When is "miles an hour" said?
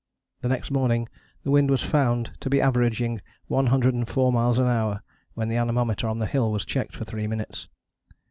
4.33-5.03